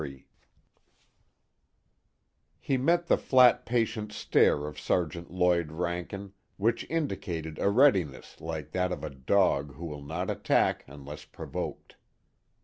_III 0.03 0.25
He 2.59 2.75
met 2.75 3.05
the 3.05 3.19
flat 3.19 3.67
patient 3.67 4.11
stare 4.11 4.65
of 4.65 4.79
Sergeant 4.79 5.29
Lloyd 5.29 5.71
Rankin, 5.71 6.33
which 6.57 6.89
indicated 6.89 7.59
a 7.59 7.69
readiness 7.69 8.41
like 8.41 8.71
that 8.71 8.91
of 8.91 9.03
a 9.03 9.11
dog 9.11 9.75
who 9.75 9.85
will 9.85 10.01
not 10.03 10.31
attack 10.31 10.83
unless 10.87 11.25
provoked. 11.25 11.97